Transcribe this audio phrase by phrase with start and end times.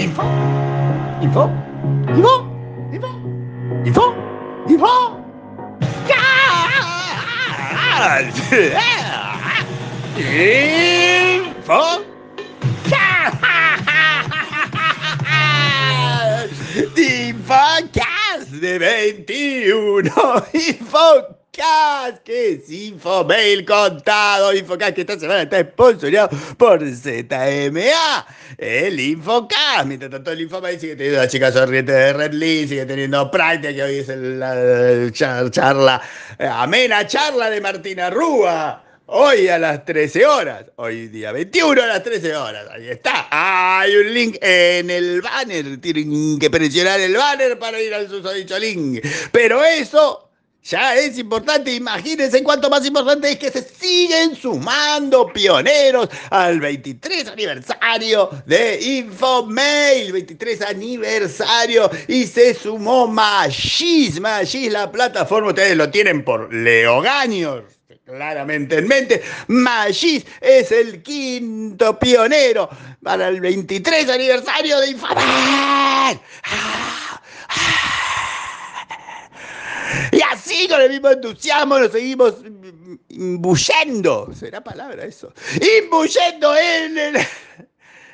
[0.00, 0.24] 逆风，
[1.20, 1.52] 逆风，
[2.06, 2.48] 逆风，
[2.90, 3.04] 逆风，
[3.84, 4.14] 逆风，
[4.66, 4.88] 逆风，
[6.08, 6.16] 呀！
[10.16, 10.22] 逆
[11.66, 12.02] 风，
[12.90, 12.96] 呀！
[16.96, 17.58] 逆风，
[17.92, 18.00] 卡
[18.40, 20.02] 斯的21，
[20.54, 21.39] 逆风。
[21.52, 24.54] Que es Infomail contado.
[24.54, 28.26] Infocast que esta semana está sponsoreado por ZMA.
[28.56, 29.84] El Infocast.
[29.86, 33.74] Mientras tanto, el Infomail sigue teniendo la chica sonriente de Red Lee, sigue teniendo Pride,
[33.74, 35.10] que hoy es la
[35.50, 36.00] charla,
[36.38, 38.84] eh, amena charla de Martina Rúa.
[39.06, 43.26] Hoy a las 13 horas, hoy día 21 a las 13 horas, ahí está.
[43.28, 48.56] Hay un link en el banner, tienen que presionar el banner para ir al susodicho
[48.56, 49.04] link.
[49.32, 50.29] Pero eso
[50.62, 57.28] ya es importante, imagínense cuánto más importante es que se siguen sumando pioneros al 23
[57.28, 66.24] aniversario de Infomail, 23 aniversario, y se sumó Magis, Magis, la plataforma, ustedes lo tienen
[66.24, 67.64] por Leo Gaños
[68.04, 69.22] claramente en mente.
[69.46, 72.68] Magis es el quinto pionero
[73.02, 76.20] para el 23 aniversario de Infomail.
[76.44, 77.09] Y
[80.30, 82.34] así con el mismo entusiasmo nos seguimos
[83.08, 85.32] imbuyendo, será palabra eso,
[85.82, 87.16] imbuyendo en el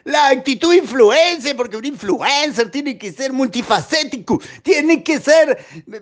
[0.07, 5.59] la actitud influencer, porque un influencer tiene que ser multifacético, tiene que ser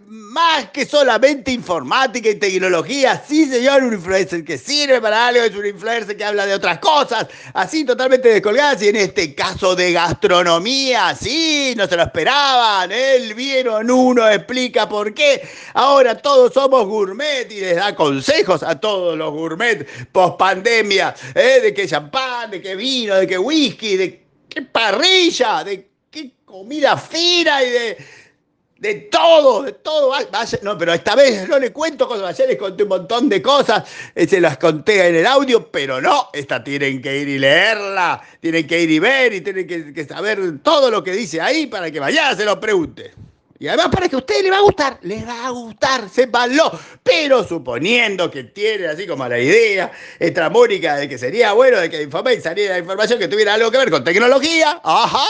[0.07, 3.25] más que solamente informática y tecnología.
[3.27, 6.81] Sí, señor, un influencer que sirve para algo, es un influencer que habla de otras
[6.81, 12.93] cosas, así totalmente descolgadas, y en este caso de gastronomía, sí, no se lo esperaban,
[12.93, 15.41] él vieron uno, explica por qué.
[15.73, 21.61] Ahora todos somos gourmet y les da consejos a todos los gourmet post pandemia, ¿eh?
[21.63, 26.97] de qué champán, de qué vino, de qué whisky, de qué parrilla, de qué comida
[26.97, 27.97] fina y de,
[28.85, 30.13] de todo, de todo.
[30.63, 33.85] no, pero esta vez no le cuento cosas, ayer les conté un montón de cosas,
[34.15, 38.67] se las conté en el audio, pero no, esta tienen que ir y leerla, tienen
[38.67, 41.99] que ir y ver y tienen que, saber todo lo que dice ahí para que
[41.99, 43.13] mañana se lo pregunte.
[43.65, 46.71] Y además para que a ustedes les va a gustar, les va a gustar, sépanlo.
[47.03, 52.03] Pero suponiendo que tienen así como la idea extramónica de que sería bueno de que
[52.03, 55.25] Infomail saliera información que tuviera algo que ver con tecnología, ajá,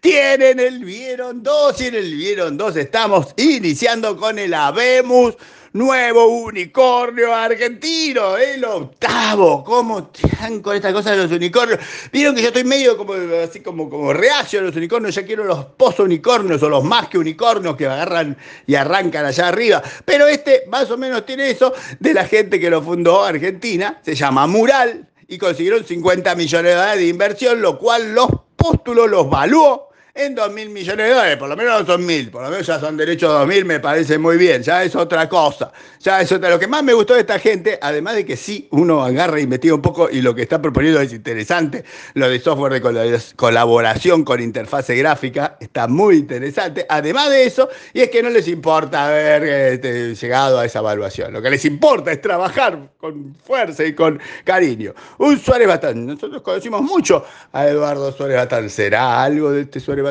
[0.00, 5.36] tienen el Vieron 2 y en el Vieron 2 estamos iniciando con el Abemus
[5.72, 9.62] nuevo unicornio argentino, el octavo.
[9.62, 11.78] ¿Cómo están con esta cosa de los unicornios?
[12.12, 15.44] Vieron que yo estoy medio como así como, como reacio a los unicornios, ya quiero
[15.44, 18.36] los pozo unicornios o los más que unicornios que agarran
[18.66, 19.82] y arrancan allá arriba.
[20.04, 24.14] Pero este más o menos tiene eso de la gente que lo fundó Argentina, se
[24.14, 28.28] llama Mural y consiguieron 50 millones de dólares de inversión, lo cual los
[28.60, 29.89] póstulos los valuó
[30.24, 32.66] en 2 mil millones de dólares, por lo menos no son mil, por lo menos
[32.66, 36.20] ya son derechos de 2 mil, me parece muy bien, ya es otra cosa, ya
[36.20, 36.50] es otra.
[36.50, 39.42] Lo que más me gustó de esta gente, además de que sí, uno agarra e
[39.42, 44.24] investiga un poco y lo que está proponiendo es interesante, lo de software de colaboración
[44.24, 49.06] con interfase gráfica, está muy interesante, además de eso, y es que no les importa
[49.06, 53.94] haber este, llegado a esa evaluación, lo que les importa es trabajar con fuerza y
[53.94, 54.92] con cariño.
[55.18, 60.04] Un Suárez Batán, nosotros conocimos mucho a Eduardo Suárez Batán, ¿será algo de este Suárez
[60.04, 60.09] Batán,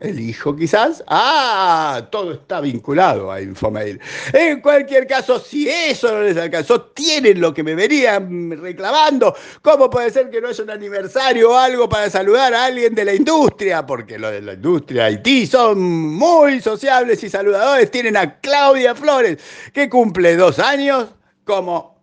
[0.00, 1.02] el hijo quizás.
[1.06, 4.00] Ah, todo está vinculado a Infomail.
[4.32, 9.34] En cualquier caso, si eso no les alcanzó, tienen lo que me venían reclamando.
[9.62, 13.04] ¿Cómo puede ser que no haya un aniversario o algo para saludar a alguien de
[13.04, 13.84] la industria?
[13.86, 17.90] Porque los de la industria Haití son muy sociables y saludadores.
[17.90, 19.38] Tienen a Claudia Flores,
[19.72, 21.08] que cumple dos años
[21.44, 21.98] como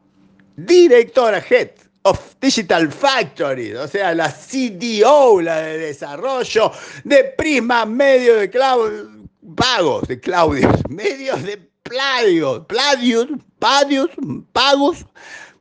[0.55, 6.71] directora head of Digital Factory, o sea, la CDO, la de desarrollo
[7.03, 9.09] de Prisma Medio de Claudio,
[9.55, 13.27] pagos de Claudio, medios de Pladios, Pladios,
[13.57, 14.09] Padios,
[14.53, 15.05] Pagos,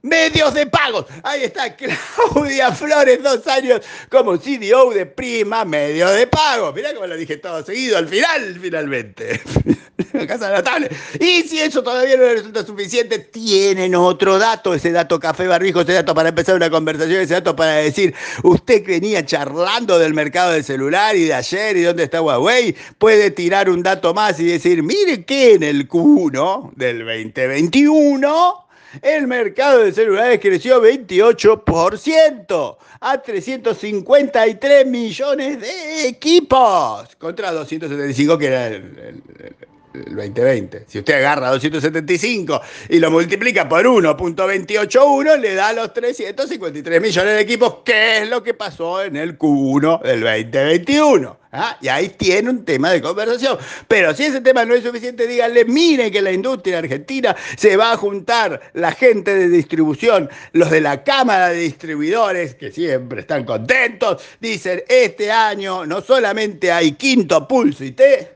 [0.04, 1.06] medios de pagos.
[1.22, 6.72] Ahí está Claudia Flores, dos años como CDO de Prima, medio de pago.
[6.72, 9.41] Mirá cómo lo dije todo seguido, al final, finalmente.
[10.28, 10.91] Casa notable.
[11.18, 15.95] Y si eso todavía no resulta suficiente, tienen otro dato, ese dato café barbijo, ese
[15.95, 20.65] dato para empezar una conversación, ese dato para decir, usted venía charlando del mercado del
[20.65, 24.83] celular y de ayer y dónde está Huawei, puede tirar un dato más y decir,
[24.83, 28.64] mire que en el Q1 del 2021
[29.02, 38.68] el mercado de celulares creció 28% a 353 millones de equipos contra 275 que era
[38.68, 39.54] el,
[39.94, 40.84] 2020.
[40.88, 47.41] Si usted agarra 275 y lo multiplica por 1.281, le da los 353 millones de
[47.41, 51.38] equipos, que es lo que pasó en el Q1 del 2021.
[51.52, 51.78] ¿ah?
[51.80, 53.58] Y ahí tiene un tema de conversación.
[53.88, 57.92] Pero si ese tema no es suficiente, díganle, miren que la industria argentina se va
[57.92, 63.44] a juntar la gente de distribución, los de la Cámara de Distribuidores, que siempre están
[63.44, 68.34] contentos, dicen, este año no solamente hay quinto pulso y té,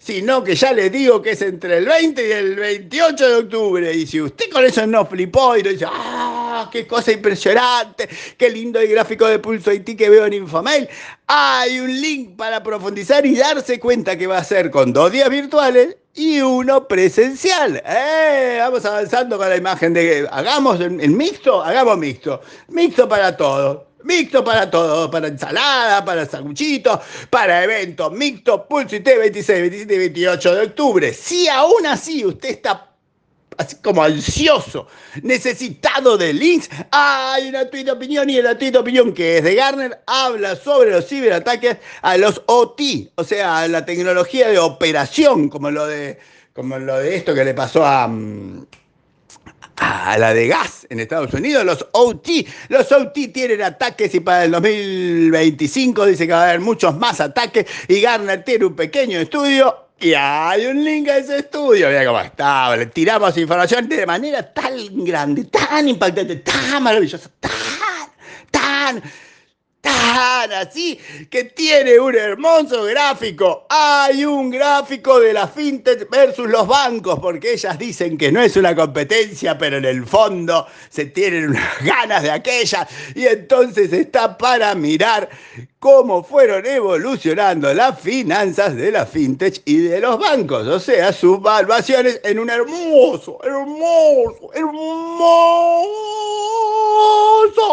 [0.00, 3.94] sino que ya les digo que es entre el 20 y el 28 de octubre.
[3.94, 8.08] Y si usted con eso no flipó y no dice, ¡ah, qué cosa impresionante!
[8.36, 10.88] ¡Qué lindo el gráfico de Pulso IT que veo en Infomail!
[11.26, 15.28] Hay un link para profundizar y darse cuenta que va a ser con dos días
[15.28, 17.82] virtuales y uno presencial.
[17.84, 18.56] ¡Eh!
[18.58, 22.40] Vamos avanzando con la imagen de hagamos el mixto, hagamos mixto.
[22.68, 23.89] Mixto para todos.
[24.04, 29.98] Mixto para todo, para ensalada, para sanguchitos, para eventos, mixto, pulso y 26, 27 y
[29.98, 31.12] 28 de octubre.
[31.12, 32.90] Si aún así usted está
[33.60, 34.86] así como ansioso,
[35.22, 40.02] necesitado de links, hay una de opinión y la de opinión que es de Garner
[40.06, 42.80] habla sobre los ciberataques a los OT,
[43.16, 46.18] o sea, a la tecnología de operación, como lo de,
[46.54, 48.08] como lo de esto que le pasó a...
[48.08, 48.66] Mm,
[49.80, 52.46] a la de gas en Estados Unidos, los OT.
[52.68, 57.20] Los OT tienen ataques y para el 2025 dice que va a haber muchos más
[57.20, 61.88] ataques y Garner tiene un pequeño estudio y hay un link a ese estudio.
[61.88, 67.50] Mira cómo está, le tiramos información de manera tan grande, tan impactante, tan maravillosa, tan,
[68.50, 69.02] tan
[70.10, 70.98] así
[71.30, 73.66] que tiene un hermoso gráfico.
[73.68, 78.56] Hay un gráfico de la fintech versus los bancos, porque ellas dicen que no es
[78.56, 82.86] una competencia, pero en el fondo se tienen unas ganas de aquella.
[83.14, 85.28] Y entonces está para mirar
[85.80, 91.40] cómo fueron evolucionando las finanzas de la fintech y de los bancos, o sea, sus
[91.40, 95.40] valuaciones en un hermoso, hermoso, hermoso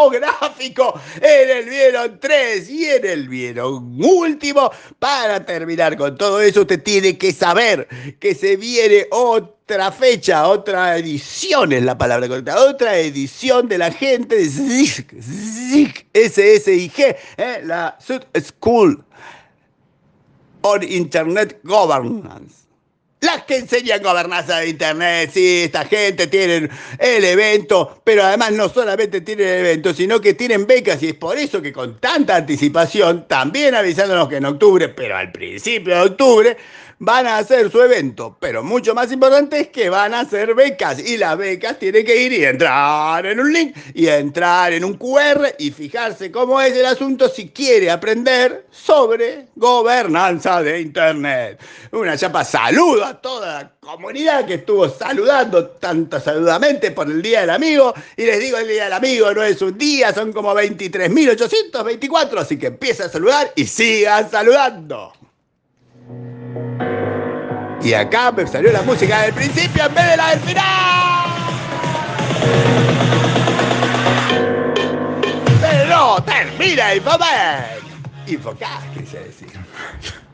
[0.09, 4.71] gráfico en el Vieron 3 y en el Vieron último.
[4.99, 7.89] Para terminar con todo eso, usted tiene que saber
[8.19, 13.77] que se viene otro otra fecha, otra edición es la palabra correcta, otra edición de
[13.77, 14.45] la gente de
[16.13, 16.99] SSIG,
[17.35, 17.61] ¿eh?
[17.65, 19.03] la Sud School
[20.61, 22.66] on Internet Governance.
[23.19, 26.69] Las que enseñan gobernanza de Internet, sí, esta gente tienen
[26.99, 31.13] el evento, pero además no solamente tienen el evento, sino que tienen becas y es
[31.15, 36.01] por eso que con tanta anticipación, también avisándonos que en octubre, pero al principio de
[36.01, 36.57] octubre,
[36.99, 40.99] van a hacer su evento, pero mucho más importante es que van a hacer becas
[40.99, 44.95] y las becas tienen que ir y entrar en un link y entrar en un
[44.95, 51.61] QR y fijarse cómo es el asunto si quiere aprender sobre gobernanza de Internet.
[51.91, 57.51] Una chapa saludo toda la comunidad que estuvo saludando tanto saludamente por el Día del
[57.51, 62.37] Amigo y les digo el Día del Amigo no es un día, son como 23.824,
[62.37, 65.13] así que empieza a saludar y sigan saludando.
[67.81, 71.29] Y acá me salió la música del principio en vez de la del final.
[75.61, 77.65] Pero termina Infoman.
[78.27, 79.56] Infocast, quise decir.